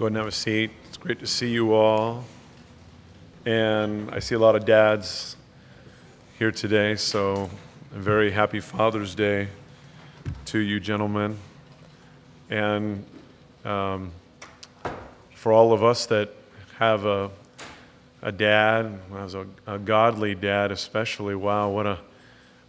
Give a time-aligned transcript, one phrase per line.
[0.00, 0.70] Go ahead and have a seat.
[0.88, 2.24] It's great to see you all.
[3.44, 5.36] And I see a lot of dads
[6.38, 7.50] here today, so
[7.94, 9.48] a very happy Father's Day
[10.46, 11.36] to you, gentlemen.
[12.48, 13.04] And
[13.66, 14.12] um,
[15.34, 16.30] for all of us that
[16.78, 17.30] have a,
[18.22, 21.98] a dad, as a, a godly dad especially, wow, what a,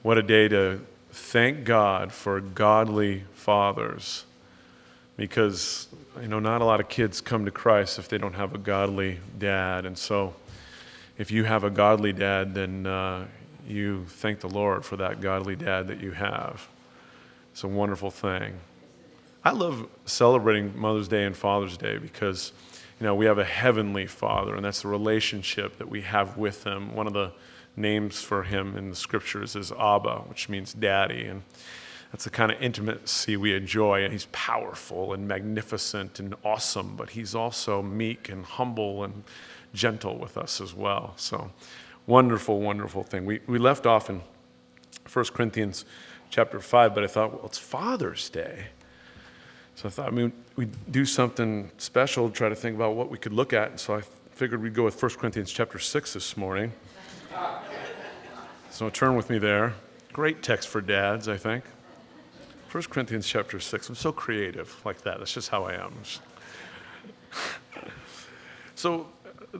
[0.02, 4.26] what a day to thank God for godly fathers
[5.22, 5.88] because
[6.20, 8.58] you know not a lot of kids come to Christ if they don't have a
[8.58, 10.34] godly dad, and so
[11.20, 13.28] if you have a godly dad, then uh,
[13.68, 16.68] you thank the Lord for that godly dad that you have.
[17.52, 18.56] It's a wonderful thing.
[19.44, 22.52] I love celebrating Mother's Day and Father's Day because
[23.00, 26.64] you know we have a heavenly Father, and that's the relationship that we have with
[26.64, 26.96] Him.
[26.96, 27.32] One of the
[27.76, 31.44] names for Him in the Scriptures is Abba, which means daddy, and
[32.12, 34.04] that's the kind of intimacy we enjoy.
[34.04, 39.24] And he's powerful and magnificent and awesome, but he's also meek and humble and
[39.74, 41.14] gentle with us as well.
[41.16, 41.52] So,
[42.08, 43.26] wonderful, wonderful thing.
[43.26, 44.22] We, we left off in
[45.12, 45.86] 1 Corinthians
[46.30, 48.66] chapter 5, but I thought, well, it's Father's Day.
[49.76, 53.18] So I thought, I mean, we'd do something special, try to think about what we
[53.18, 53.72] could look at.
[53.72, 54.02] And so I
[54.32, 56.74] figured we'd go with 1 Corinthians chapter 6 this morning.
[58.70, 59.74] So turn with me there.
[60.14, 61.64] Great text for dads, I think.
[62.72, 63.90] 1 Corinthians chapter 6.
[63.90, 65.18] I'm so creative like that.
[65.18, 65.94] That's just how I am.
[68.76, 69.08] so,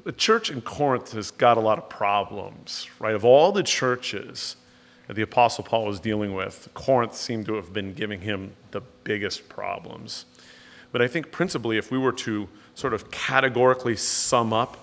[0.06, 3.14] the church in Corinth has got a lot of problems, right?
[3.14, 4.56] Of all the churches
[5.08, 8.80] that the Apostle Paul was dealing with, Corinth seemed to have been giving him the
[9.04, 10.24] biggest problems.
[10.94, 14.78] But I think principally, if we were to sort of categorically sum up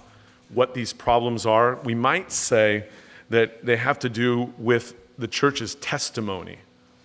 [0.50, 2.88] what these problems are, we might say
[3.30, 6.58] that they have to do with the church's testimony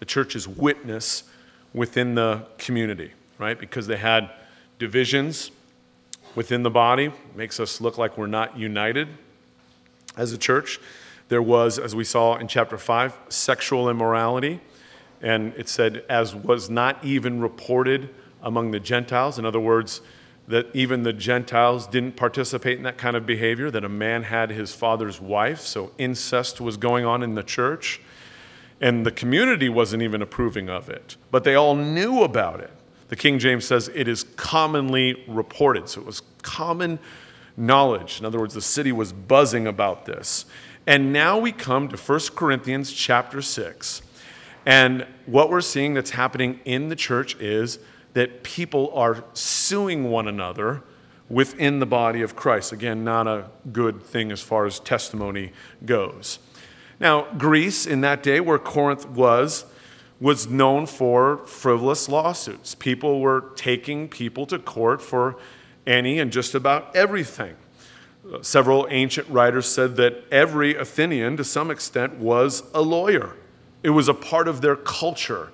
[0.04, 1.24] the church's witness
[1.74, 3.58] within the community, right?
[3.58, 4.30] Because they had
[4.78, 5.50] divisions
[6.36, 9.08] within the body, makes us look like we're not united
[10.18, 10.82] as a church.
[11.30, 14.60] There was, as we saw in chapter 5, sexual immorality.
[15.22, 18.10] And it said, as was not even reported
[18.42, 19.40] among the Gentiles.
[19.40, 20.02] In other words,
[20.50, 24.50] that even the Gentiles didn't participate in that kind of behavior, that a man had
[24.50, 28.02] his father's wife, so incest was going on in the church
[28.84, 32.70] and the community wasn't even approving of it, but they all knew about it.
[33.08, 35.88] The King James says it is commonly reported.
[35.88, 37.00] So it was common
[37.56, 38.20] knowledge.
[38.20, 40.46] In other words, the city was buzzing about this.
[40.86, 44.02] And now we come to 1 Corinthians chapter 6.
[44.66, 47.80] And what we're seeing that's happening in the church is
[48.16, 50.84] that people are suing one another
[51.30, 52.74] within the body of Christ.
[52.74, 55.54] Again, not a good thing as far as testimony
[55.86, 56.40] goes.
[57.00, 59.66] Now, Greece in that day, where Corinth was,
[60.20, 62.76] was known for frivolous lawsuits.
[62.76, 65.38] People were taking people to court for
[65.86, 67.56] any and just about everything.
[68.32, 73.36] Uh, several ancient writers said that every Athenian, to some extent, was a lawyer.
[73.82, 75.52] It was a part of their culture.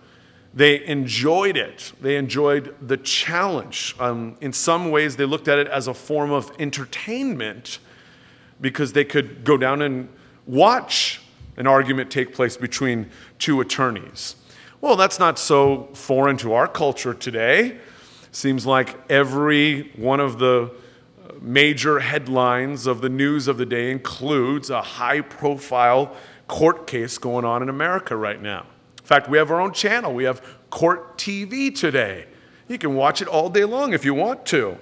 [0.54, 1.94] They enjoyed it.
[2.00, 3.96] They enjoyed the challenge.
[4.00, 7.80] Um, in some ways, they looked at it as a form of entertainment
[8.62, 10.10] because they could go down and
[10.46, 11.22] watch
[11.60, 14.36] an argument take place between two attorneys.
[14.82, 17.78] Well, that's not so foreign to our culture today.
[18.32, 20.72] Seems like every one of the
[21.24, 26.16] uh, major headlines of the news of the day includes a high profile
[26.48, 28.66] court case going on in America right now.
[28.98, 30.14] In fact, we have our own channel.
[30.14, 32.26] We have Court TV today.
[32.68, 34.78] You can watch it all day long if you want to.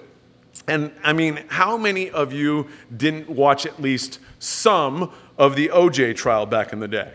[0.68, 6.16] And I mean, how many of you didn't watch at least some of the OJ
[6.16, 7.12] trial back in the day.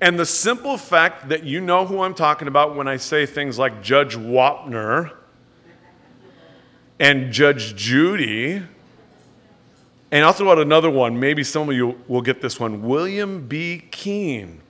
[0.00, 3.58] And the simple fact that you know who I'm talking about when I say things
[3.58, 5.10] like Judge Wapner
[7.00, 8.62] and Judge Judy,
[10.10, 13.48] and I'll throw out another one, maybe some of you will get this one William
[13.48, 13.82] B.
[13.90, 14.60] Keene.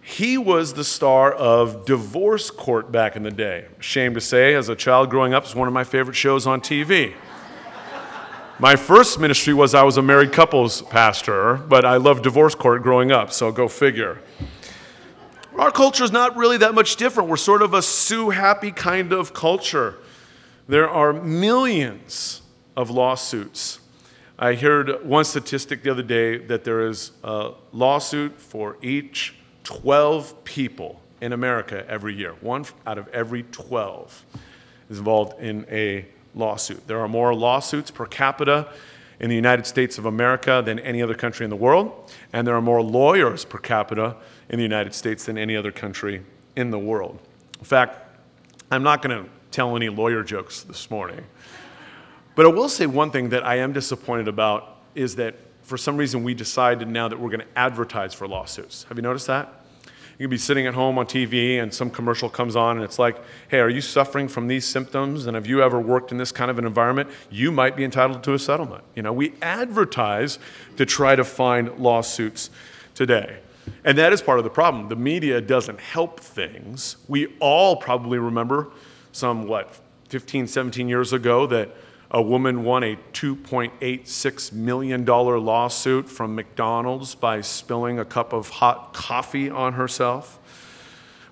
[0.00, 3.66] He was the star of Divorce Court back in the day.
[3.80, 6.60] Shame to say, as a child growing up, it's one of my favorite shows on
[6.60, 7.14] TV.
[8.58, 12.82] My first ministry was I was a married couples pastor, but I loved divorce court
[12.82, 14.22] growing up, so go figure.
[15.58, 17.28] Our culture is not really that much different.
[17.28, 19.96] We're sort of a sue happy kind of culture.
[20.68, 22.40] There are millions
[22.78, 23.80] of lawsuits.
[24.38, 30.44] I heard one statistic the other day that there is a lawsuit for each 12
[30.44, 32.32] people in America every year.
[32.40, 34.24] One out of every 12
[34.88, 36.06] is involved in a
[36.36, 36.86] lawsuit.
[36.86, 38.68] There are more lawsuits per capita
[39.18, 42.54] in the United States of America than any other country in the world, and there
[42.54, 44.16] are more lawyers per capita
[44.48, 46.22] in the United States than any other country
[46.54, 47.18] in the world.
[47.58, 47.98] In fact,
[48.70, 51.24] I'm not going to tell any lawyer jokes this morning.
[52.34, 55.96] But I will say one thing that I am disappointed about is that for some
[55.96, 58.84] reason we decided now that we're going to advertise for lawsuits.
[58.84, 59.65] Have you noticed that?
[60.18, 62.98] You can be sitting at home on TV and some commercial comes on and it's
[62.98, 63.18] like,
[63.48, 65.26] hey, are you suffering from these symptoms?
[65.26, 67.10] And have you ever worked in this kind of an environment?
[67.30, 68.84] You might be entitled to a settlement.
[68.94, 70.38] You know, we advertise
[70.78, 72.48] to try to find lawsuits
[72.94, 73.40] today.
[73.84, 74.88] And that is part of the problem.
[74.88, 76.96] The media doesn't help things.
[77.08, 78.68] We all probably remember
[79.12, 79.78] some, what,
[80.08, 81.76] 15, 17 years ago that
[82.10, 88.92] a woman won a $2.86 million lawsuit from McDonald's by spilling a cup of hot
[88.92, 90.38] coffee on herself.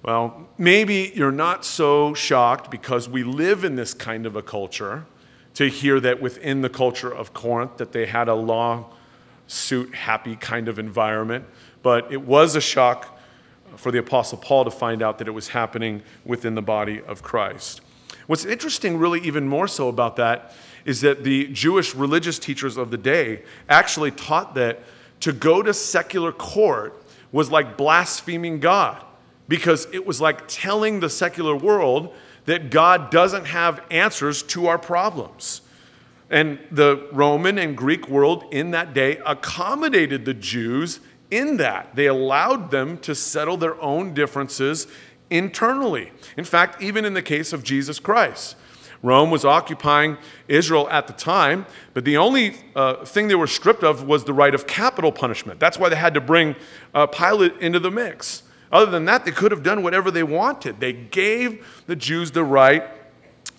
[0.02, 5.06] Well, maybe you're not so shocked because we live in this kind of a culture
[5.54, 10.68] to hear that within the culture of Corinth that they had a lawsuit happy kind
[10.68, 11.46] of environment,
[11.82, 13.18] but it was a shock
[13.76, 17.22] for the apostle Paul to find out that it was happening within the body of
[17.22, 17.80] Christ.
[18.26, 20.54] What's interesting, really, even more so about that,
[20.84, 24.80] is that the Jewish religious teachers of the day actually taught that
[25.20, 29.02] to go to secular court was like blaspheming God
[29.48, 32.14] because it was like telling the secular world
[32.46, 35.62] that God doesn't have answers to our problems.
[36.30, 41.00] And the Roman and Greek world in that day accommodated the Jews
[41.30, 41.94] in that.
[41.94, 44.86] They allowed them to settle their own differences
[45.30, 46.12] internally.
[46.36, 48.56] In fact, even in the case of Jesus Christ,
[49.02, 50.16] Rome was occupying
[50.48, 54.32] Israel at the time, but the only uh, thing they were stripped of was the
[54.32, 55.60] right of capital punishment.
[55.60, 56.56] That's why they had to bring
[56.94, 58.44] uh, Pilate into the mix.
[58.72, 60.80] Other than that, they could have done whatever they wanted.
[60.80, 62.82] They gave the Jews the right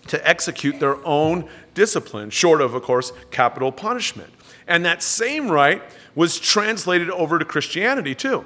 [0.07, 4.33] to execute their own discipline, short of, of course, capital punishment.
[4.67, 5.83] And that same right
[6.15, 8.45] was translated over to Christianity too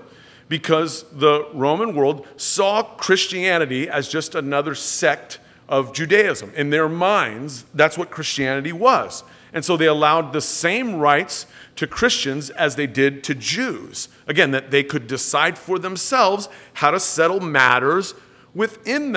[0.49, 6.51] because the Roman world saw Christianity as just another sect of Judaism.
[6.55, 9.23] In their minds, that's what Christianity was.
[9.53, 14.09] And so they allowed the same rights to Christians as they did to Jews.
[14.27, 18.15] Again, that they could decide for themselves how to settle matters
[18.53, 19.11] within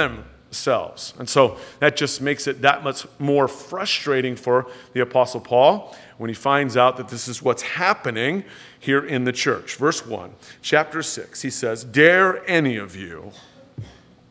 [0.52, 1.14] themselves.
[1.18, 6.28] And so that just makes it that much more frustrating for the Apostle Paul when
[6.28, 8.44] he finds out that this is what's happening
[8.78, 9.76] here in the church.
[9.76, 13.32] Verse 1, chapter 6, he says, Dare any of you,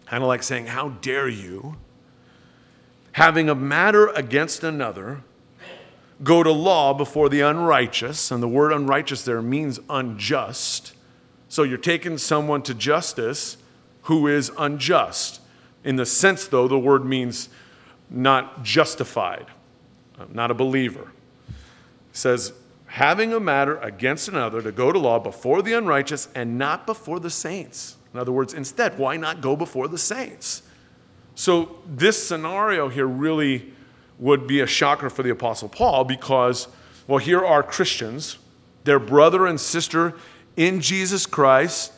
[0.06, 1.77] kind of like saying, How dare you,
[3.13, 5.21] having a matter against another,
[6.23, 8.29] go to law before the unrighteous?
[8.29, 10.94] And the word unrighteous there means unjust.
[11.50, 13.57] So you're taking someone to justice
[14.03, 15.40] who is unjust.
[15.83, 17.50] In the sense, though, the word means
[18.10, 19.48] not justified,
[20.19, 21.12] uh, not a believer
[22.12, 22.54] says,
[22.86, 27.19] having a matter against another to go to law before the unrighteous and not before
[27.19, 27.95] the saints.
[28.13, 30.63] In other words, instead, why not go before the saints?
[31.36, 33.72] So, this scenario here really
[34.19, 36.68] would be a shocker for the Apostle Paul because,
[37.07, 38.38] well, here are Christians,
[38.83, 40.13] their brother and sister
[40.57, 41.94] in Jesus Christ,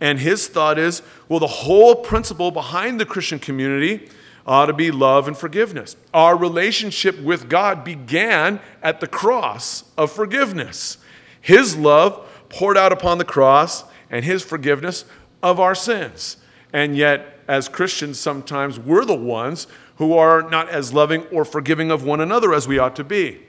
[0.00, 4.08] and his thought is, well, the whole principle behind the Christian community
[4.46, 5.96] ought to be love and forgiveness.
[6.14, 10.98] Our relationship with God began at the cross of forgiveness.
[11.40, 15.04] His love poured out upon the cross and His forgiveness
[15.42, 16.36] of our sins.
[16.72, 19.66] And yet, as Christians, sometimes we're the ones
[19.96, 23.40] who are not as loving or forgiving of one another as we ought to be.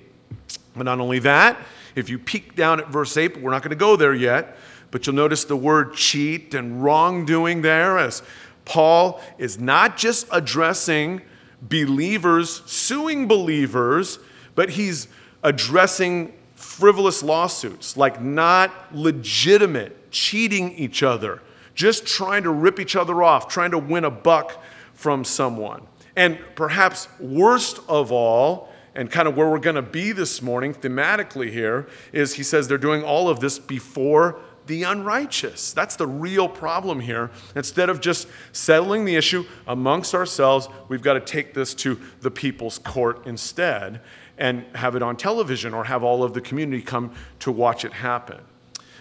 [0.76, 1.60] But not only that,
[1.96, 4.58] if you peek down at verse 8, but we're not going to go there yet,
[4.92, 8.22] but you'll notice the word cheat and wrongdoing there as
[8.66, 11.22] Paul is not just addressing
[11.62, 14.20] believers suing believers,
[14.56, 15.08] but he's
[15.44, 21.42] addressing frivolous lawsuits, like not legitimate, cheating each other,
[21.76, 24.62] just trying to rip each other off, trying to win a buck
[24.94, 25.82] from someone.
[26.16, 30.74] And perhaps worst of all, and kind of where we're going to be this morning
[30.74, 35.74] thematically here, is he says they're doing all of this before the unrighteous.
[35.74, 37.32] That's the real problem here.
[37.56, 42.32] Instead of just settling the issue amongst ourselves, we've got to take this to the
[42.32, 44.02] people's court instead
[44.38, 47.94] and have it on television or have all of the community come to watch it
[47.94, 48.40] happen.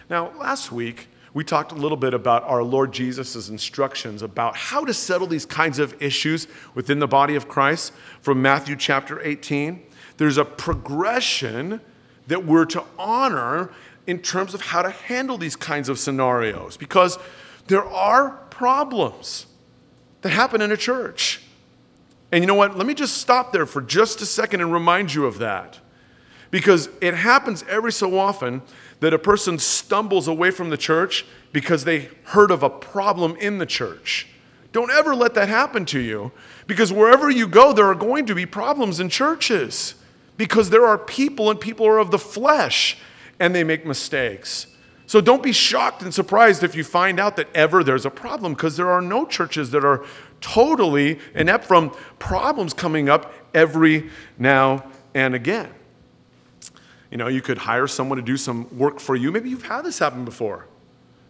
[0.09, 4.87] Now, last week, we talked a little bit about our Lord Jesus' instructions about how
[4.87, 7.93] to settle these kinds of issues within the body of Christ
[8.23, 9.83] from Matthew chapter 18.
[10.17, 11.83] There's a progression
[12.29, 13.71] that we're to honor
[14.07, 17.19] in terms of how to handle these kinds of scenarios because
[17.67, 19.47] there are problems
[20.23, 21.43] that happen in a church.
[22.33, 22.77] And you know what?
[22.77, 25.81] Let me just stop there for just a second and remind you of that.
[26.51, 28.63] Because it happens every so often
[29.01, 33.59] that a person stumbles away from the church because they heard of a problem in
[33.59, 34.29] the church.
[34.73, 36.33] Don't ever let that happen to you
[36.67, 39.95] because wherever you go, there are going to be problems in churches.
[40.37, 42.99] because there are people and people are of the flesh
[43.39, 44.67] and they make mistakes.
[45.07, 48.55] So don't be shocked and surprised if you find out that ever there's a problem
[48.55, 50.05] because there are no churches that are
[50.41, 55.73] totally inept from problems coming up every now and again.
[57.11, 59.31] You know, you could hire someone to do some work for you.
[59.31, 60.67] Maybe you've had this happen before.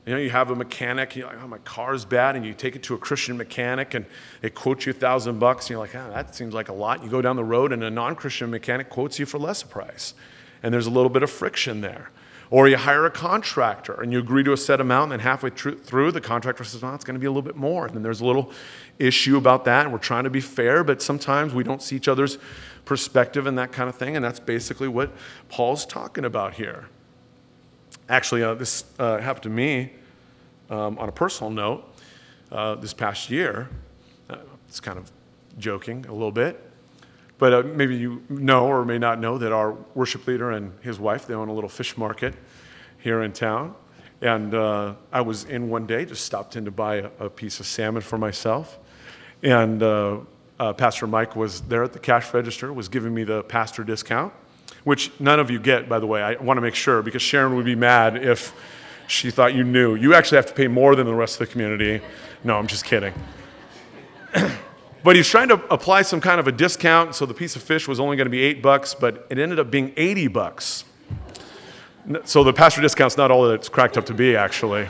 [0.07, 2.77] You know, you have a mechanic, you're like, oh, my car's bad, and you take
[2.77, 4.07] it to a Christian mechanic and
[4.41, 7.03] they quote you a thousand bucks, and you're like, oh, that seems like a lot.
[7.03, 10.15] You go down the road and a non Christian mechanic quotes you for less price.
[10.63, 12.11] And there's a little bit of friction there.
[12.49, 15.51] Or you hire a contractor and you agree to a set amount, and then halfway
[15.51, 17.87] through, the contractor says, well, it's going to be a little bit more.
[17.87, 18.53] And then there's a little
[18.99, 22.09] issue about that, and we're trying to be fair, but sometimes we don't see each
[22.09, 22.39] other's
[22.85, 24.15] perspective and that kind of thing.
[24.15, 25.11] And that's basically what
[25.49, 26.89] Paul's talking about here.
[28.09, 29.93] Actually, uh, this uh, happened to me
[30.71, 31.85] um, on a personal note
[32.53, 33.69] uh, this past year.
[34.31, 34.37] Uh,
[34.69, 35.11] it's kind of
[35.59, 36.66] joking a little bit.
[37.39, 40.99] But uh, maybe you know or may not know that our worship leader and his
[40.99, 42.35] wife, they own a little fish market
[42.99, 43.75] here in town.
[44.23, 47.61] And uh, I was in one day, just stopped in to buy a, a piece
[47.61, 48.79] of salmon for myself.
[49.43, 50.21] And uh,
[50.59, 54.33] uh, Pastor Mike was there at the cash register, was giving me the pastor discount,
[54.85, 56.23] which none of you get, by the way.
[56.23, 58.55] I want to make sure because Sharon would be mad if
[59.07, 59.95] she thought you knew.
[59.95, 62.01] You actually have to pay more than the rest of the community.
[62.43, 63.13] No, I'm just kidding.
[65.07, 67.87] But he's trying to apply some kind of a discount, so the piece of fish
[67.87, 70.85] was only going to be eight bucks, but it ended up being 80 bucks.
[72.25, 74.89] So the pastor discount's not all that it's cracked up to be, actually.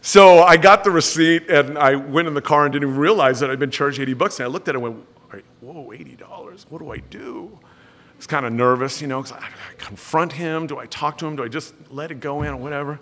[0.00, 3.40] So I got the receipt and I went in the car and didn't even realize
[3.40, 4.38] that I'd been charged 80 bucks.
[4.38, 6.66] And I looked at it and went, whoa, $80?
[6.68, 7.58] What do I do?
[7.64, 10.68] I was kind of nervous, you know, because I, I confront him.
[10.68, 11.34] Do I talk to him?
[11.34, 13.00] Do I just let it go in or whatever?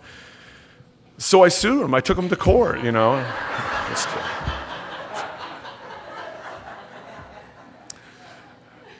[1.19, 1.92] So I sued him.
[1.92, 3.16] I took him to court, you know.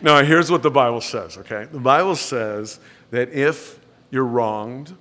[0.02, 1.68] Now, here's what the Bible says, okay?
[1.71, 2.80] The Bible says
[3.12, 3.78] that if
[4.11, 4.97] you're wronged,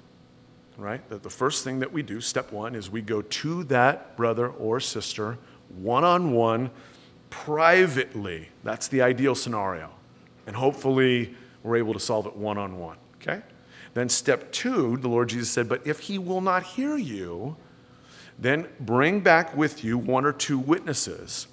[0.78, 4.16] right, that the first thing that we do, step one, is we go to that
[4.16, 5.40] brother or sister
[5.70, 6.70] one on one,
[7.32, 8.50] privately.
[8.64, 9.90] That's the ideal scenario.
[10.46, 13.42] And hopefully, we're able to solve it one on one, okay?
[13.96, 17.56] Then, step two, the Lord Jesus said, But if he will not hear you,
[18.38, 21.48] then bring back with you one or two witnesses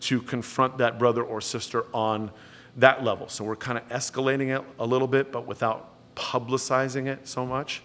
[0.00, 2.30] to confront that brother or sister on
[2.76, 3.28] that level.
[3.28, 7.82] So we're kind of escalating it a little bit, but without publicizing it so much.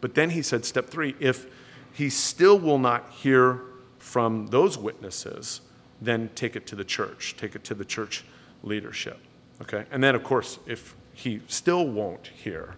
[0.00, 1.46] But then he said, step three, if
[1.92, 3.60] he still will not hear
[3.98, 5.60] from those witnesses,
[6.00, 8.24] then take it to the church, take it to the church
[8.62, 9.18] leadership.
[9.60, 9.84] Okay?
[9.90, 12.76] And then, of course, if he still won't hear,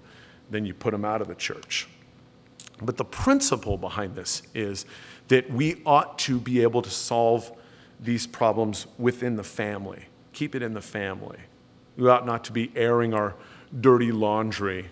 [0.50, 1.88] then you put him out of the church.
[2.82, 4.84] But the principle behind this is
[5.28, 7.52] that we ought to be able to solve
[8.00, 11.38] these problems within the family keep it in the family.
[11.96, 13.34] We ought not to be airing our
[13.80, 14.90] dirty laundry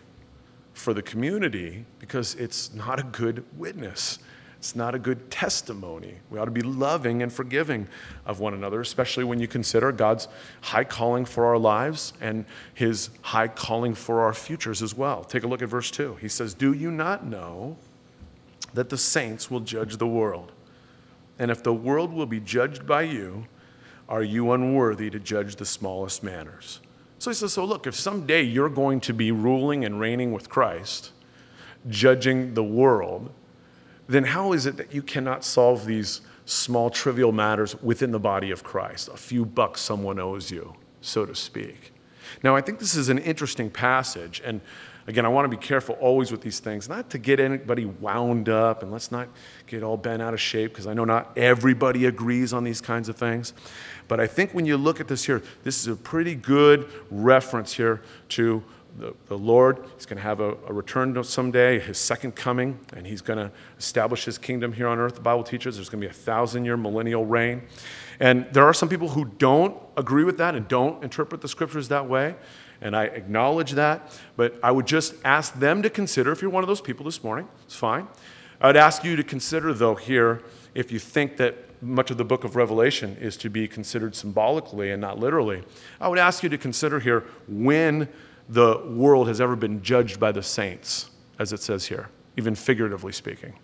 [0.72, 4.18] for the community because it's not a good witness.
[4.58, 6.14] It's not a good testimony.
[6.30, 7.88] We ought to be loving and forgiving
[8.24, 10.28] of one another, especially when you consider God's
[10.60, 15.24] high calling for our lives and his high calling for our futures as well.
[15.24, 16.14] Take a look at verse 2.
[16.20, 17.76] He says, Do you not know
[18.72, 20.52] that the saints will judge the world?
[21.40, 23.46] And if the world will be judged by you,
[24.12, 26.80] are you unworthy to judge the smallest matters?
[27.18, 30.50] So he says, So look, if someday you're going to be ruling and reigning with
[30.50, 31.12] Christ,
[31.88, 33.32] judging the world,
[34.06, 38.50] then how is it that you cannot solve these small, trivial matters within the body
[38.50, 39.08] of Christ?
[39.08, 41.94] A few bucks someone owes you, so to speak.
[42.42, 44.60] Now, I think this is an interesting passage, and
[45.06, 48.48] Again, I want to be careful always with these things, not to get anybody wound
[48.48, 49.28] up, and let's not
[49.66, 53.08] get all bent out of shape, because I know not everybody agrees on these kinds
[53.08, 53.52] of things.
[54.06, 57.72] But I think when you look at this here, this is a pretty good reference
[57.72, 58.62] here to
[58.98, 59.84] the, the Lord.
[59.96, 63.50] He's going to have a, a return someday, his second coming, and he's going to
[63.78, 65.14] establish his kingdom here on earth.
[65.14, 67.62] The Bible teaches there's going to be a thousand year millennial reign.
[68.20, 71.88] And there are some people who don't agree with that and don't interpret the scriptures
[71.88, 72.36] that way
[72.82, 74.10] and I acknowledge that.
[74.36, 77.24] But I would just ask them to consider, if you're one of those people this
[77.24, 78.08] morning, it's fine.
[78.60, 80.42] I would ask you to consider, though, here,
[80.74, 84.90] if you think that much of the book of Revelation is to be considered symbolically
[84.90, 85.64] and not literally,
[86.00, 88.08] I would ask you to consider here when
[88.48, 93.12] the world has ever been judged by the saints, as it says here, even figuratively
[93.12, 93.54] speaking.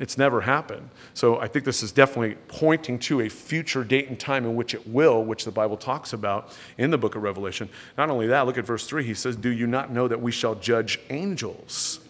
[0.00, 0.88] It's never happened.
[1.12, 4.72] So I think this is definitely pointing to a future date and time in which
[4.72, 7.68] it will, which the Bible talks about in the book of Revelation.
[7.98, 9.04] Not only that, look at verse 3.
[9.04, 12.00] He says, Do you not know that we shall judge angels?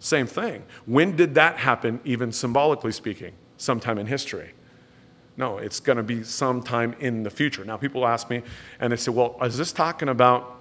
[0.00, 0.64] Same thing.
[0.84, 3.34] When did that happen, even symbolically speaking?
[3.56, 4.50] Sometime in history.
[5.36, 7.64] No, it's going to be sometime in the future.
[7.64, 8.42] Now, people ask me,
[8.80, 10.60] and they say, well, is this talking about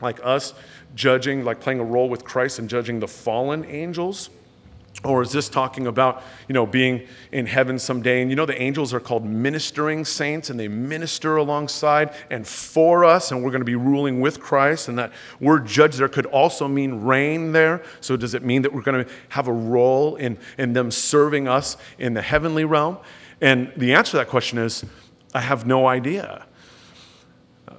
[0.00, 0.52] like us
[0.96, 4.30] judging, like playing a role with Christ and judging the fallen angels?
[5.04, 8.22] Or is this talking about, you know, being in heaven someday?
[8.22, 13.04] And you know, the angels are called ministering saints, and they minister alongside and for
[13.04, 14.88] us, and we're going to be ruling with Christ.
[14.88, 17.82] And that word judge there could also mean reign there.
[18.00, 21.46] So, does it mean that we're going to have a role in, in them serving
[21.46, 22.98] us in the heavenly realm?
[23.40, 24.84] And the answer to that question is,
[25.34, 26.46] I have no idea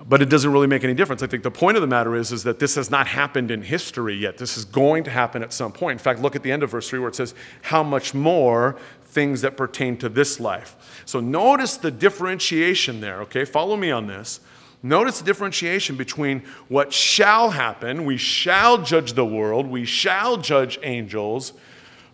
[0.10, 1.22] but it doesn't really make any difference.
[1.22, 3.62] I think the point of the matter is, is that this has not happened in
[3.62, 4.38] history yet.
[4.38, 6.00] This is going to happen at some point.
[6.00, 8.78] In fact, look at the end of verse 3 where it says, How much more
[9.18, 11.02] things that pertain to this life.
[11.06, 13.46] So notice the differentiation there, okay?
[13.46, 14.42] Follow me on this.
[14.84, 20.78] Notice the differentiation between what shall happen, we shall judge the world, we shall judge
[20.84, 21.54] angels,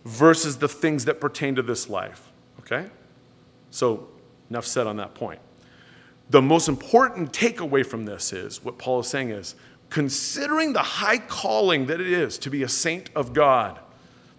[0.04, 2.86] versus the things that pertain to this life, okay?
[3.70, 4.08] So,
[4.48, 5.40] enough said on that point
[6.30, 9.54] the most important takeaway from this is what Paul is saying is
[9.90, 13.78] considering the high calling that it is to be a saint of God,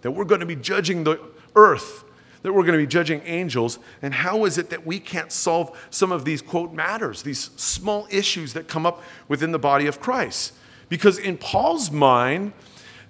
[0.01, 1.19] that we're going to be judging the
[1.55, 2.03] earth,
[2.41, 5.77] that we're going to be judging angels, and how is it that we can't solve
[5.89, 9.99] some of these, quote, matters, these small issues that come up within the body of
[9.99, 10.53] Christ?
[10.89, 12.53] Because in Paul's mind,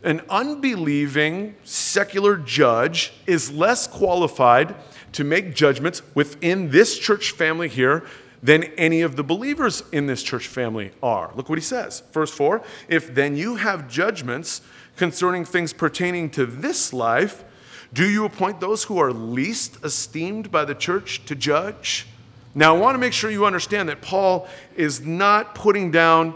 [0.04, 4.76] an unbelieving secular judge is less qualified
[5.14, 8.04] to make judgments within this church family here
[8.46, 11.32] than any of the believers in this church family are.
[11.36, 12.04] Look what he says.
[12.12, 14.62] Verse 4 If then you have judgments
[14.96, 17.44] concerning things pertaining to this life,
[17.92, 22.06] do you appoint those who are least esteemed by the church to judge?
[22.54, 26.36] Now, I want to make sure you understand that Paul is not putting down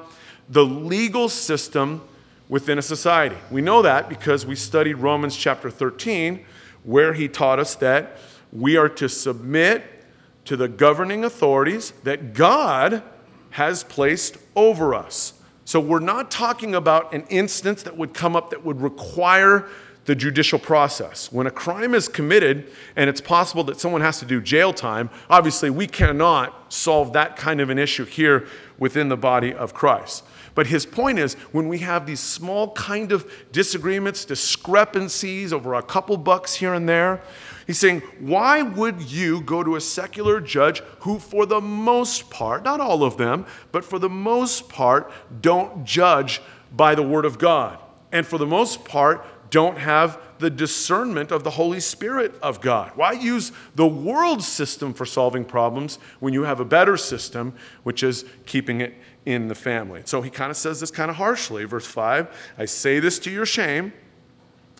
[0.49, 2.01] the legal system
[2.49, 3.37] within a society.
[3.51, 6.43] We know that because we studied Romans chapter 13,
[6.83, 8.17] where he taught us that
[8.51, 9.98] we are to submit
[10.49, 13.03] to the governing authorities that God
[13.51, 15.33] has placed over us.
[15.63, 19.67] So we're not talking about an instance that would come up that would require
[20.05, 21.31] the judicial process.
[21.31, 25.11] When a crime is committed and it's possible that someone has to do jail time,
[25.29, 28.47] obviously we cannot solve that kind of an issue here
[28.79, 30.23] within the body of Christ.
[30.55, 35.83] But his point is when we have these small kind of disagreements, discrepancies over a
[35.83, 37.21] couple bucks here and there,
[37.69, 42.63] He's saying, why would you go to a secular judge who, for the most part,
[42.63, 46.41] not all of them, but for the most part, don't judge
[46.75, 47.77] by the Word of God?
[48.11, 52.91] And for the most part, don't have the discernment of the Holy Spirit of God?
[52.95, 57.53] Why use the world system for solving problems when you have a better system,
[57.83, 58.95] which is keeping it
[59.27, 60.01] in the family?
[60.05, 61.65] So he kind of says this kind of harshly.
[61.65, 63.93] Verse 5 I say this to your shame.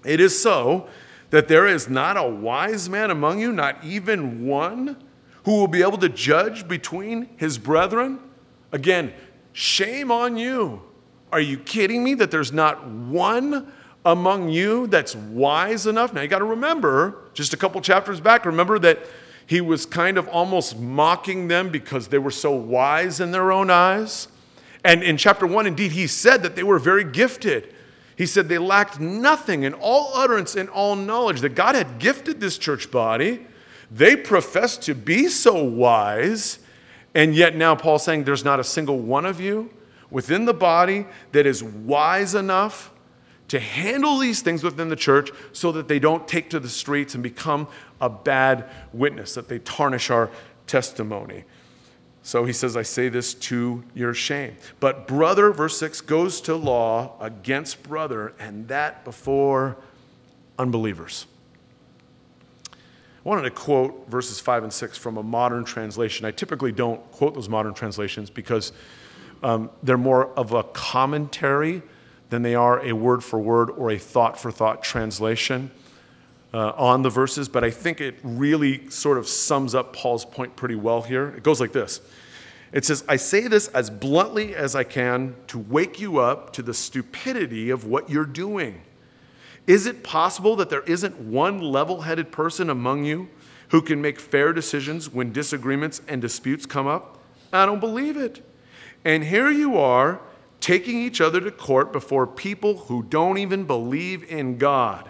[0.03, 0.89] It is so
[1.29, 4.97] that there is not a wise man among you, not even one,
[5.43, 8.19] who will be able to judge between his brethren?
[8.71, 9.13] Again,
[9.53, 10.81] shame on you.
[11.31, 13.71] Are you kidding me that there's not one
[14.05, 16.13] among you that's wise enough?
[16.13, 18.99] Now you got to remember, just a couple chapters back, remember that
[19.45, 23.69] he was kind of almost mocking them because they were so wise in their own
[23.69, 24.27] eyes.
[24.83, 27.73] And in chapter one, indeed, he said that they were very gifted.
[28.19, 32.41] He said they lacked nothing in all utterance and all knowledge, that God had gifted
[32.41, 33.47] this church body.
[33.89, 36.59] They professed to be so wise,
[37.15, 39.69] and yet now Paul's saying there's not a single one of you
[40.11, 42.91] within the body that is wise enough
[43.47, 47.13] to handle these things within the church so that they don't take to the streets
[47.13, 47.69] and become
[48.01, 50.29] a bad witness, that they tarnish our
[50.67, 51.45] testimony.
[52.21, 54.55] So he says, I say this to your shame.
[54.79, 59.77] But brother, verse 6, goes to law against brother, and that before
[60.57, 61.25] unbelievers.
[62.73, 66.25] I wanted to quote verses 5 and 6 from a modern translation.
[66.25, 68.71] I typically don't quote those modern translations because
[69.43, 71.81] um, they're more of a commentary
[72.29, 75.71] than they are a word for word or a thought for thought translation
[76.53, 80.55] uh, on the verses, but I think it really sort of sums up Paul's point
[80.55, 81.29] pretty well here.
[81.29, 82.01] It goes like this
[82.71, 86.61] It says, I say this as bluntly as I can to wake you up to
[86.61, 88.81] the stupidity of what you're doing.
[89.67, 93.29] Is it possible that there isn't one level headed person among you
[93.67, 97.19] who can make fair decisions when disagreements and disputes come up?
[97.53, 98.43] I don't believe it.
[99.05, 100.19] And here you are
[100.59, 105.09] taking each other to court before people who don't even believe in God.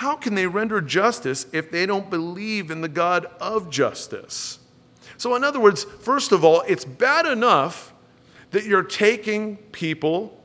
[0.00, 4.58] How can they render justice if they don't believe in the God of justice?
[5.18, 7.92] So, in other words, first of all, it's bad enough
[8.52, 10.42] that you're taking people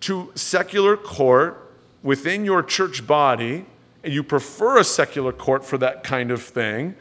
[0.00, 3.64] to secular court within your church body,
[4.02, 6.94] and you prefer a secular court for that kind of thing.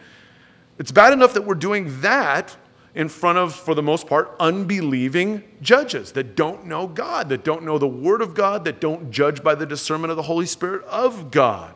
[0.80, 2.56] It's bad enough that we're doing that
[2.95, 7.63] in front of, for the most part, unbelieving judges that don't know God, that don't
[7.63, 10.84] know the Word of God, that don't judge by the discernment of the Holy Spirit
[10.86, 11.73] of God.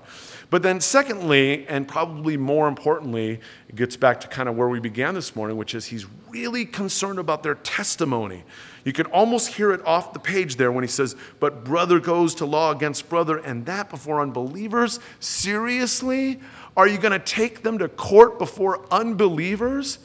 [0.50, 4.80] But then, secondly, and probably more importantly, it gets back to kind of where we
[4.80, 8.44] began this morning, which is he's really concerned about their testimony.
[8.86, 12.34] You can almost hear it off the page there when he says, But brother goes
[12.36, 15.02] to law against brother, and that before unbelievers?
[15.20, 16.40] Seriously?
[16.78, 20.00] Are you going to take them to court before unbelievers?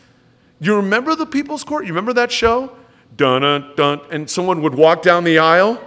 [0.63, 1.85] You remember the People's Court?
[1.85, 2.77] You remember that show?
[3.17, 3.43] Dun
[3.75, 4.01] dun.
[4.13, 5.81] And someone would walk down the aisle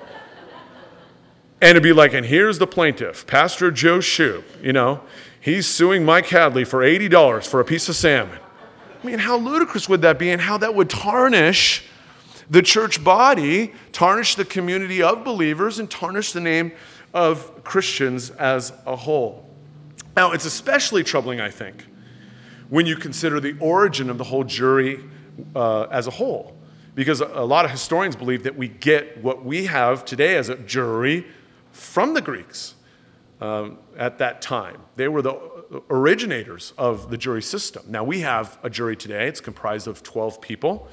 [1.62, 5.02] and it'd be like, and here's the plaintiff, Pastor Joe Shupp, you know,
[5.40, 8.38] he's suing Mike Hadley for $80 for a piece of salmon.
[9.02, 11.86] I mean, how ludicrous would that be, and how that would tarnish
[12.50, 16.74] the church body, tarnish the community of believers, and tarnish the name
[17.14, 19.50] of Christians as a whole.
[20.18, 21.86] Now, it's especially troubling, I think,
[22.70, 25.04] when you consider the origin of the whole jury
[25.56, 26.56] uh, as a whole.
[26.94, 30.56] Because a lot of historians believe that we get what we have today as a
[30.56, 31.28] jury
[31.72, 32.76] from the Greeks
[33.42, 34.82] um, at that time.
[34.96, 35.38] They were the
[35.90, 37.84] originators of the jury system.
[37.90, 40.88] Now, we have a jury today, it's comprised of 12 people.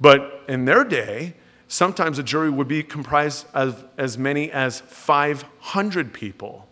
[0.00, 1.34] But in their day,
[1.68, 6.68] sometimes a jury would be comprised of as many as 500 people.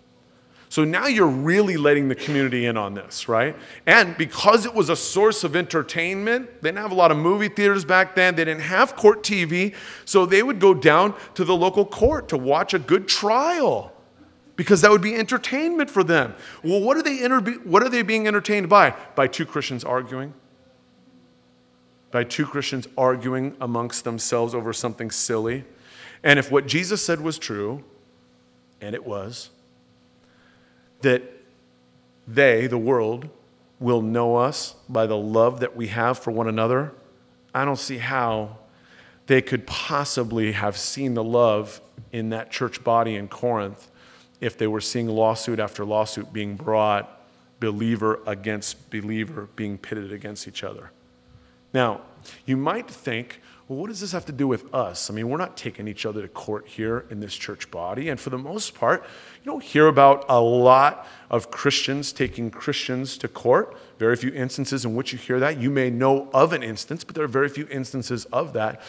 [0.70, 3.56] So now you're really letting the community in on this, right?
[3.86, 7.48] And because it was a source of entertainment, they didn't have a lot of movie
[7.48, 11.56] theaters back then, they didn't have court TV, so they would go down to the
[11.56, 13.92] local court to watch a good trial
[14.54, 16.36] because that would be entertainment for them.
[16.62, 18.94] Well, what are they, inter- what are they being entertained by?
[19.16, 20.34] By two Christians arguing?
[22.12, 25.64] By two Christians arguing amongst themselves over something silly?
[26.22, 27.82] And if what Jesus said was true,
[28.80, 29.50] and it was,
[31.02, 31.22] that
[32.26, 33.28] they, the world,
[33.78, 36.92] will know us by the love that we have for one another,
[37.54, 38.58] I don't see how
[39.26, 41.80] they could possibly have seen the love
[42.12, 43.88] in that church body in Corinth
[44.40, 47.20] if they were seeing lawsuit after lawsuit being brought,
[47.58, 50.90] believer against believer being pitted against each other.
[51.72, 52.00] Now,
[52.46, 55.10] you might think, well, what does this have to do with us?
[55.10, 58.08] I mean, we're not taking each other to court here in this church body.
[58.08, 63.16] And for the most part, you don't hear about a lot of Christians taking Christians
[63.18, 63.76] to court.
[64.00, 65.58] Very few instances in which you hear that.
[65.58, 68.80] You may know of an instance, but there are very few instances of that.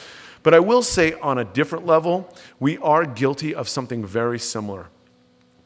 [0.41, 4.87] But I will say, on a different level, we are guilty of something very similar,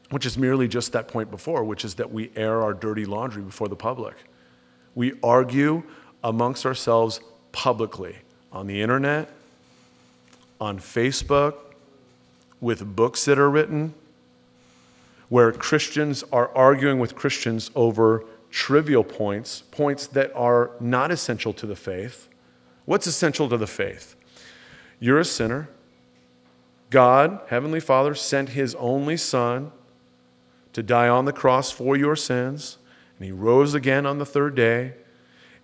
[0.09, 3.43] which is merely just that point before, which is that we air our dirty laundry
[3.43, 4.15] before the public.
[4.93, 5.83] We argue
[6.21, 7.21] amongst ourselves
[7.53, 8.17] publicly
[8.55, 9.29] on the internet,
[10.61, 11.55] on Facebook,
[12.61, 13.93] with books that are written,
[15.27, 21.67] where Christians are arguing with Christians over trivial points, points that are not essential to
[21.67, 22.29] the faith.
[22.85, 24.15] What's essential to the faith?
[25.01, 25.67] You're a sinner.
[26.89, 29.73] God, Heavenly Father, sent His only Son
[30.71, 32.77] to die on the cross for your sins,
[33.17, 34.93] and He rose again on the third day.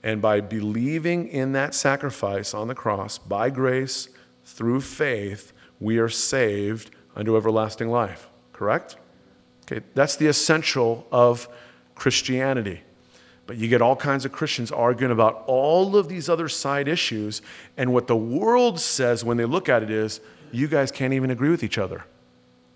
[0.04, 4.10] And by believing in that sacrifice on the cross, by grace,
[4.44, 8.30] through faith, we are saved unto everlasting life.
[8.54, 8.98] Correct?
[9.66, 11.48] Okay, that's the essential of
[11.96, 12.82] Christianity.
[13.48, 17.42] But you get all kinds of Christians arguing about all of these other side issues,
[17.78, 21.32] and what the world says when they look at it is, you guys can't even
[21.32, 22.06] agree with each other.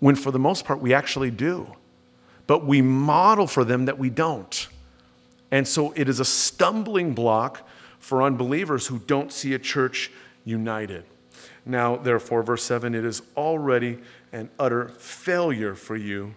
[0.00, 1.72] When for the most part, we actually do.
[2.46, 4.68] But we model for them that we don't.
[5.50, 7.66] And so it is a stumbling block
[7.98, 10.10] for unbelievers who don't see a church
[10.44, 11.04] united.
[11.64, 13.98] Now, therefore, verse 7 it is already
[14.32, 16.34] an utter failure for you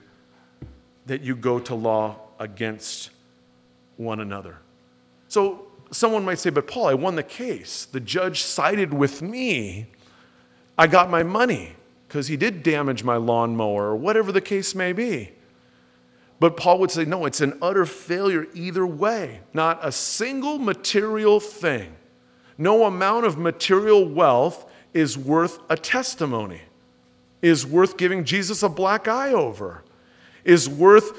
[1.06, 3.12] that you go to law against
[3.98, 4.58] one another.
[5.28, 7.86] So someone might say, But Paul, I won the case.
[7.86, 9.88] The judge sided with me.
[10.78, 11.76] I got my money
[12.08, 15.32] because he did damage my lawnmower or whatever the case may be.
[16.40, 19.42] But Paul would say, no, it's an utter failure either way.
[19.54, 21.96] Not a single material thing,
[22.58, 26.62] no amount of material wealth is worth a testimony,
[27.42, 29.84] is worth giving Jesus a black eye over,
[30.44, 31.18] is worth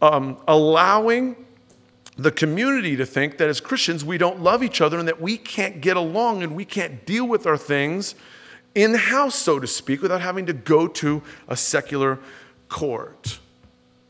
[0.00, 1.36] um, allowing
[2.16, 5.36] the community to think that as Christians we don't love each other and that we
[5.36, 8.14] can't get along and we can't deal with our things
[8.74, 12.18] in house, so to speak, without having to go to a secular
[12.68, 13.38] court.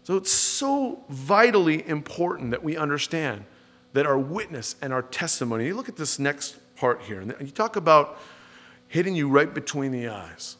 [0.05, 3.45] So it's so vitally important that we understand
[3.93, 5.67] that our witness and our testimony.
[5.67, 8.19] You look at this next part here, and you talk about
[8.89, 10.57] hitting you right between the eyes.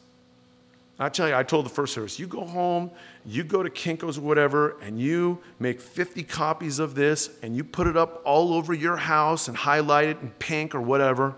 [0.99, 2.91] I tell you, I told the first service, you go home,
[3.25, 7.63] you go to Kinko's or whatever, and you make 50 copies of this, and you
[7.63, 11.33] put it up all over your house and highlight it in pink or whatever,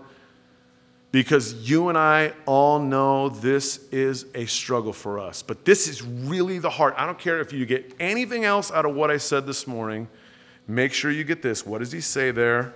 [1.14, 5.42] because you and I all know this is a struggle for us.
[5.42, 6.92] But this is really the heart.
[6.96, 10.08] I don't care if you get anything else out of what I said this morning,
[10.66, 11.64] make sure you get this.
[11.64, 12.74] What does he say there?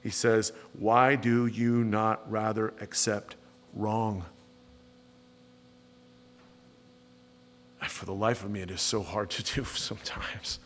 [0.00, 3.34] He says, Why do you not rather accept
[3.74, 4.26] wrong?
[7.88, 10.60] for the life of me, it is so hard to do sometimes.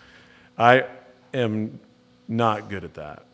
[0.58, 0.84] I
[1.32, 1.80] am
[2.28, 3.24] not good at that.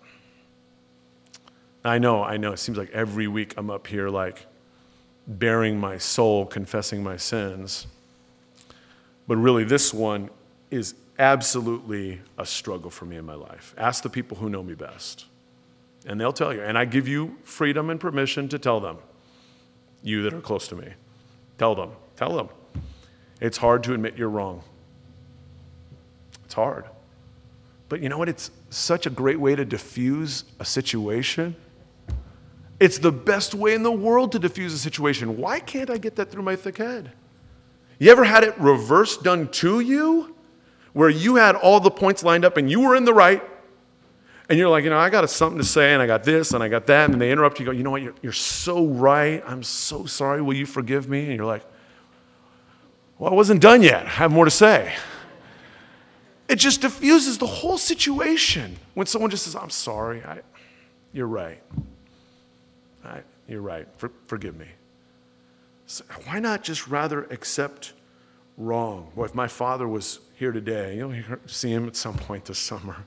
[1.84, 2.52] I know, I know.
[2.52, 4.46] It seems like every week I'm up here, like
[5.26, 7.86] bearing my soul, confessing my sins.
[9.26, 10.30] But really, this one
[10.70, 13.74] is absolutely a struggle for me in my life.
[13.76, 15.26] Ask the people who know me best,
[16.06, 16.62] and they'll tell you.
[16.62, 18.98] And I give you freedom and permission to tell them,
[20.02, 20.88] you that are close to me.
[21.58, 22.48] Tell them, tell them.
[23.40, 24.62] It's hard to admit you're wrong.
[26.44, 26.84] It's hard.
[27.88, 28.28] But you know what?
[28.28, 31.54] It's such a great way to diffuse a situation.
[32.82, 35.38] It's the best way in the world to diffuse a situation.
[35.38, 37.12] Why can't I get that through my thick head?
[38.00, 40.34] You ever had it reverse done to you?
[40.92, 43.40] Where you had all the points lined up and you were in the right,
[44.48, 46.62] and you're like, you know, I got something to say, and I got this, and
[46.62, 49.44] I got that, and they interrupt you, go, you know what, you're, you're so right.
[49.46, 50.42] I'm so sorry.
[50.42, 51.26] Will you forgive me?
[51.26, 51.64] And you're like,
[53.16, 54.06] well, I wasn't done yet.
[54.06, 54.92] I have more to say.
[56.48, 60.24] It just diffuses the whole situation when someone just says, I'm sorry.
[60.24, 60.40] I,
[61.12, 61.62] you're right.
[63.48, 63.86] You're right.
[63.96, 64.68] For, forgive me.
[65.86, 67.92] So why not just rather accept
[68.56, 69.12] wrong?
[69.14, 71.14] Well, if my father was here today, you'll
[71.46, 73.04] see him at some point this summer.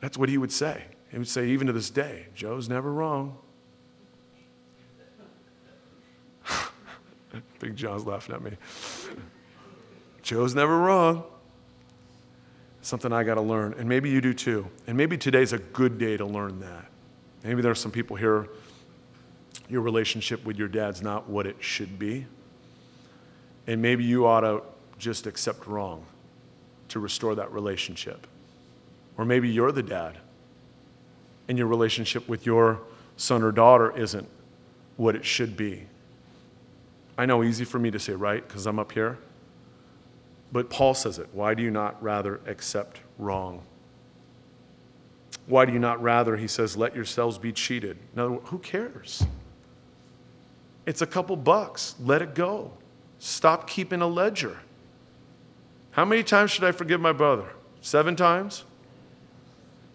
[0.00, 0.84] That's what he would say.
[1.10, 3.38] He would say, even to this day, Joe's never wrong.
[7.60, 8.52] Big John's laughing at me.
[10.22, 11.24] Joe's never wrong.
[12.82, 13.74] Something I got to learn.
[13.78, 14.68] And maybe you do too.
[14.86, 16.90] And maybe today's a good day to learn that.
[17.44, 18.48] Maybe there are some people here,
[19.68, 22.26] your relationship with your dad's not what it should be.
[23.66, 24.62] And maybe you ought to
[24.98, 26.06] just accept wrong
[26.88, 28.26] to restore that relationship.
[29.18, 30.18] Or maybe you're the dad
[31.48, 32.80] and your relationship with your
[33.16, 34.28] son or daughter isn't
[34.96, 35.86] what it should be.
[37.18, 38.46] I know, easy for me to say, right?
[38.46, 39.18] Because I'm up here.
[40.52, 41.28] But Paul says it.
[41.32, 43.62] Why do you not rather accept wrong?
[45.46, 47.96] Why do you not rather, he says, let yourselves be cheated?
[48.14, 49.24] In other words, who cares?
[50.86, 51.96] It's a couple bucks.
[52.00, 52.72] Let it go.
[53.18, 54.58] Stop keeping a ledger.
[55.90, 57.48] How many times should I forgive my brother?
[57.80, 58.64] Seven times?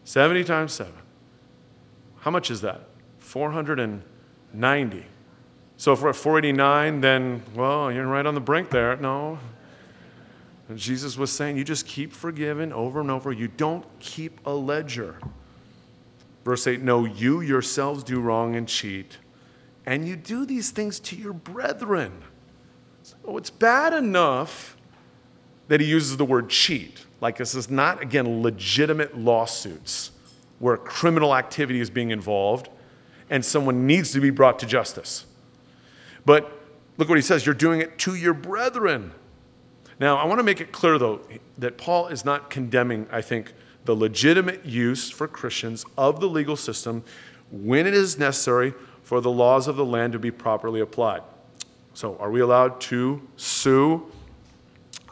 [0.03, 0.93] 70 times seven.
[2.19, 2.81] How much is that?
[3.19, 5.05] 490.
[5.77, 8.95] So if we're at 489, then, well, you're right on the brink there.
[8.97, 9.39] No.
[10.69, 13.31] And Jesus was saying, you just keep forgiving over and over.
[13.31, 15.17] You don't keep a ledger.
[16.43, 19.17] Verse 8 No, you yourselves do wrong and cheat,
[19.85, 22.21] and you do these things to your brethren.
[23.03, 24.77] So it's bad enough
[25.67, 27.05] that he uses the word cheat.
[27.19, 30.11] Like this is not, again, legitimate lawsuits
[30.59, 32.69] where criminal activity is being involved
[33.29, 35.25] and someone needs to be brought to justice.
[36.25, 36.51] But
[36.97, 39.13] look what he says you're doing it to your brethren.
[39.99, 41.21] Now, I want to make it clear, though,
[41.59, 43.53] that Paul is not condemning, I think,
[43.85, 47.03] the legitimate use for Christians of the legal system
[47.51, 48.73] when it is necessary
[49.11, 51.21] for the laws of the land to be properly applied.
[51.93, 54.09] So, are we allowed to sue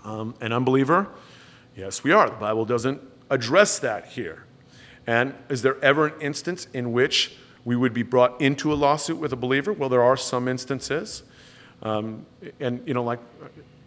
[0.06, 1.10] um, an unbeliever?
[1.76, 2.30] Yes, we are.
[2.30, 4.46] The Bible doesn't address that here.
[5.06, 7.36] And is there ever an instance in which
[7.66, 9.74] we would be brought into a lawsuit with a believer.
[9.74, 11.24] Well, there are some instances.
[11.84, 12.26] Um,
[12.62, 13.20] and, you know, like,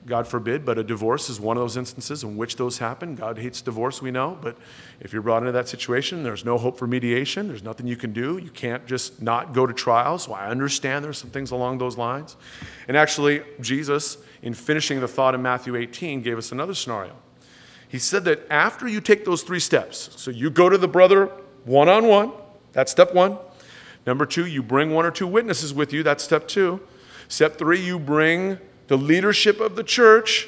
[0.04, 3.14] God forbid, but a divorce is one of those instances in which those happen.
[3.14, 4.56] God hates divorce, we know, but
[5.00, 7.46] if you're brought into that situation, there's no hope for mediation.
[7.46, 8.38] There's nothing you can do.
[8.38, 10.18] You can't just not go to trial.
[10.18, 12.36] So I understand there's some things along those lines.
[12.88, 17.14] And actually, Jesus, in finishing the thought in Matthew 18, gave us another scenario.
[17.88, 21.26] He said that after you take those three steps, so you go to the brother
[21.64, 22.32] one on one,
[22.72, 23.38] that's step one.
[24.04, 26.02] Number two, you bring one or two witnesses with you.
[26.02, 26.80] That's step two.
[27.28, 28.58] Step three, you bring
[28.92, 30.46] the leadership of the church.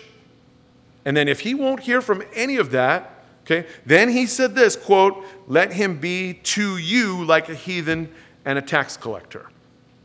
[1.07, 4.77] And then if he won't hear from any of that, okay, then he said this
[4.77, 8.13] quote, let him be to you like a heathen
[8.45, 9.49] and a tax collector.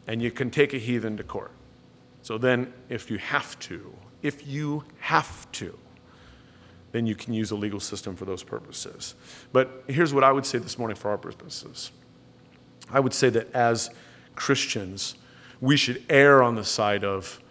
[0.08, 1.52] And you can take a heathen to court.
[2.22, 5.78] So then, if you have to, if you have to,
[6.94, 9.16] then you can use a legal system for those purposes.
[9.52, 11.92] But here's what I would say this morning for our purposes
[12.90, 13.90] I would say that as
[14.36, 15.16] Christians,
[15.60, 17.42] we should err on the side of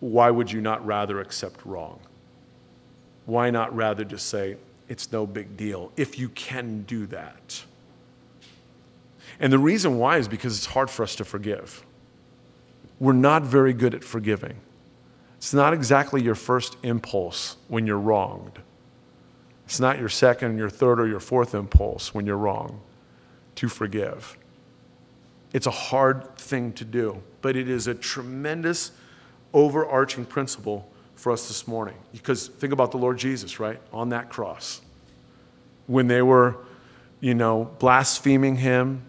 [0.00, 2.00] why would you not rather accept wrong?
[3.24, 4.56] Why not rather just say,
[4.88, 7.64] it's no big deal, if you can do that?
[9.40, 11.84] And the reason why is because it's hard for us to forgive.
[12.98, 14.56] We're not very good at forgiving.
[15.36, 18.58] It's not exactly your first impulse when you're wronged.
[19.66, 22.80] It's not your second, your third, or your fourth impulse when you're wrong
[23.56, 24.36] to forgive.
[25.52, 28.92] It's a hard thing to do, but it is a tremendous
[29.56, 31.96] overarching principle for us this morning.
[32.12, 33.80] Because think about the Lord Jesus, right?
[33.90, 34.82] On that cross.
[35.86, 36.58] When they were,
[37.20, 39.02] you know, blaspheming him,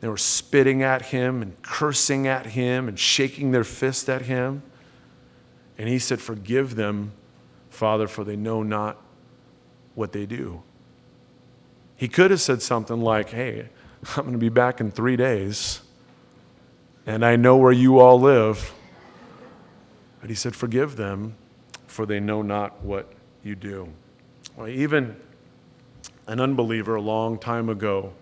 [0.00, 4.62] they were spitting at him and cursing at him and shaking their fist at him.
[5.76, 7.12] And he said, Forgive them,
[7.68, 8.96] Father, for they know not
[9.94, 10.62] what they do.
[11.96, 13.68] He could have said something like, Hey,
[14.16, 15.82] I'm going to be back in three days,
[17.06, 18.72] and I know where you all live.
[20.22, 21.34] But he said, Forgive them,
[21.86, 23.12] for they know not what
[23.44, 23.88] you do.
[24.56, 25.16] Well, even
[26.26, 28.12] an unbeliever a long time ago,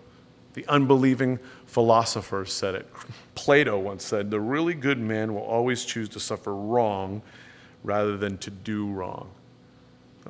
[0.53, 2.91] the unbelieving philosophers said it.
[3.35, 7.21] Plato once said, The really good man will always choose to suffer wrong
[7.83, 9.29] rather than to do wrong.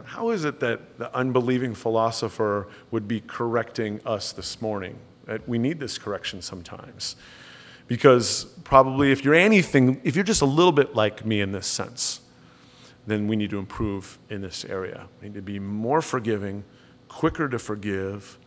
[0.04, 4.98] How is it that the unbelieving philosopher would be correcting us this morning?
[5.28, 7.16] Uh, we need this correction sometimes.
[7.92, 11.68] Because probably if you're anything, if you're just a little bit like me in this
[11.68, 12.22] sense,
[13.06, 15.10] then we need to improve in this area.
[15.20, 16.64] We need to be more forgiving,
[17.10, 18.38] quicker to forgive.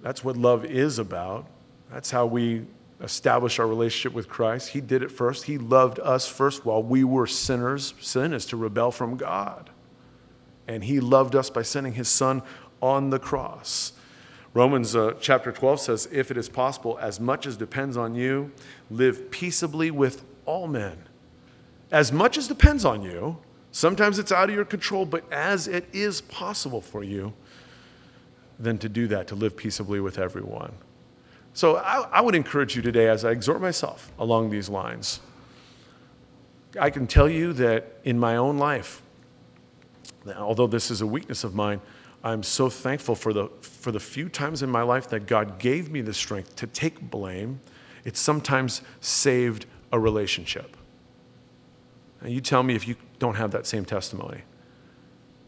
[0.00, 1.46] That's what love is about.
[1.92, 2.64] That's how we
[3.02, 4.70] establish our relationship with Christ.
[4.70, 5.44] He did it first.
[5.44, 7.92] He loved us first while we were sinners.
[8.00, 9.68] Sin is to rebel from God.
[10.66, 12.40] And He loved us by sending His Son
[12.80, 13.92] on the cross.
[14.56, 18.50] Romans uh, chapter 12 says, If it is possible, as much as depends on you,
[18.90, 20.96] live peaceably with all men.
[21.92, 23.36] As much as depends on you,
[23.70, 27.34] sometimes it's out of your control, but as it is possible for you,
[28.58, 30.72] then to do that, to live peaceably with everyone.
[31.52, 35.20] So I, I would encourage you today, as I exhort myself along these lines,
[36.80, 39.02] I can tell you that in my own life,
[40.34, 41.82] although this is a weakness of mine,
[42.26, 45.92] I'm so thankful for the, for the few times in my life that God gave
[45.92, 47.60] me the strength to take blame.
[48.04, 50.76] It sometimes saved a relationship.
[52.20, 54.42] And you tell me if you don't have that same testimony,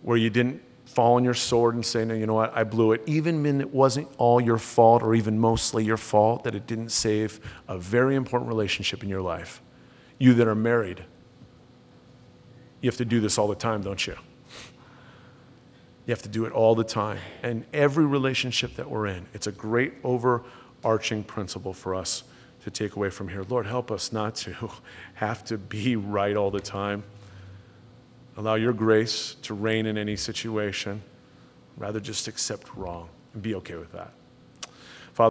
[0.03, 2.93] where you didn't fall on your sword and say, no, you know what, I blew
[2.93, 6.69] it, even when it wasn't all your fault or even mostly your fault, that it
[6.69, 9.61] didn't save a very important relationship in your life.
[10.17, 11.05] You that are married,
[12.81, 14.15] you have to do this all the time, don't you?
[16.09, 17.19] You have to do it all the time.
[17.43, 22.25] And every relationship that we're in, it's a great overarching principle for us
[22.63, 23.45] to take away from here.
[23.47, 24.71] Lord, help us not to
[25.17, 27.05] have to be right all the time.
[28.39, 31.03] Allow your grace to reign in any situation.
[31.77, 34.15] Rather, just accept wrong and be okay with that.